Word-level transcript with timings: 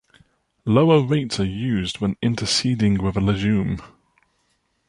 Lower 0.65 1.03
rates 1.05 1.39
are 1.39 1.45
used 1.45 2.01
when 2.01 2.15
interseeding 2.23 3.03
with 3.03 3.15
a 3.17 3.21
legume. 3.21 3.79